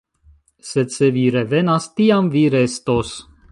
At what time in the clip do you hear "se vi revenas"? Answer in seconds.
0.95-1.87